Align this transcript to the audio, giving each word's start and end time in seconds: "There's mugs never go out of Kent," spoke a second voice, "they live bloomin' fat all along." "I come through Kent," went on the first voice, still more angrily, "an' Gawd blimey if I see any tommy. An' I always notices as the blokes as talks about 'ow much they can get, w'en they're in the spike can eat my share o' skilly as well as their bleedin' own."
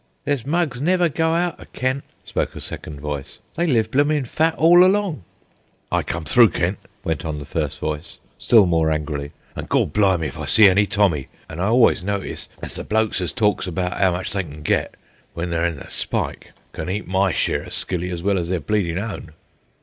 "There's 0.25 0.47
mugs 0.47 0.81
never 0.81 1.09
go 1.09 1.35
out 1.35 1.59
of 1.59 1.71
Kent," 1.73 2.03
spoke 2.25 2.55
a 2.55 2.61
second 2.61 2.99
voice, 3.01 3.37
"they 3.53 3.67
live 3.67 3.91
bloomin' 3.91 4.25
fat 4.25 4.55
all 4.55 4.83
along." 4.83 5.23
"I 5.91 6.01
come 6.01 6.23
through 6.23 6.49
Kent," 6.49 6.79
went 7.03 7.23
on 7.23 7.37
the 7.37 7.45
first 7.45 7.77
voice, 7.77 8.17
still 8.39 8.65
more 8.65 8.89
angrily, 8.89 9.31
"an' 9.55 9.65
Gawd 9.65 9.93
blimey 9.93 10.25
if 10.25 10.39
I 10.39 10.47
see 10.47 10.67
any 10.67 10.87
tommy. 10.87 11.27
An' 11.47 11.59
I 11.59 11.67
always 11.67 12.03
notices 12.03 12.49
as 12.63 12.73
the 12.73 12.83
blokes 12.83 13.21
as 13.21 13.31
talks 13.31 13.67
about 13.67 14.01
'ow 14.01 14.11
much 14.13 14.31
they 14.31 14.41
can 14.41 14.63
get, 14.63 14.95
w'en 15.35 15.51
they're 15.51 15.67
in 15.67 15.75
the 15.77 15.87
spike 15.87 16.53
can 16.73 16.89
eat 16.89 17.05
my 17.07 17.31
share 17.31 17.63
o' 17.63 17.69
skilly 17.69 18.09
as 18.09 18.23
well 18.23 18.39
as 18.39 18.47
their 18.49 18.59
bleedin' 18.59 18.97
own." 18.97 19.33